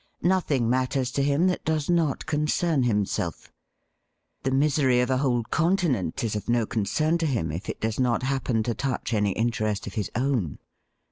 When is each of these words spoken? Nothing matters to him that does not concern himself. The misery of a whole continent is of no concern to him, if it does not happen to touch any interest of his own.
Nothing 0.23 0.67
matters 0.67 1.11
to 1.11 1.21
him 1.21 1.45
that 1.45 1.63
does 1.63 1.87
not 1.87 2.25
concern 2.25 2.81
himself. 2.81 3.53
The 4.41 4.49
misery 4.49 4.99
of 4.99 5.11
a 5.11 5.17
whole 5.17 5.43
continent 5.43 6.23
is 6.23 6.35
of 6.35 6.49
no 6.49 6.65
concern 6.65 7.19
to 7.19 7.27
him, 7.27 7.51
if 7.51 7.69
it 7.69 7.79
does 7.79 7.99
not 7.99 8.23
happen 8.23 8.63
to 8.63 8.73
touch 8.73 9.13
any 9.13 9.33
interest 9.33 9.85
of 9.85 9.93
his 9.93 10.09
own. 10.15 10.57